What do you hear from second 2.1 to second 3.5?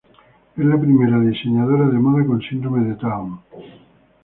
con síndrome de Down.